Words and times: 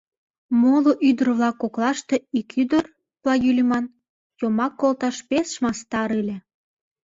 Моло 0.61 0.91
ӱдыр-влак 1.09 1.55
коклаште 1.61 2.15
ик 2.39 2.49
ӱдыр, 2.61 2.85
Плаги 3.21 3.51
лӱман, 3.57 3.85
йомак 4.39 4.73
колташ 4.81 5.17
пеш 5.29 5.49
мастар 5.63 6.09
ыле. 6.21 6.37